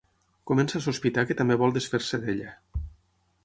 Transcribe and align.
Comença 0.51 0.79
a 0.79 0.83
sospitar 0.85 1.25
que 1.31 1.37
també 1.43 1.59
vol 1.65 1.77
desfer-se 1.77 2.23
d'ella. 2.25 2.59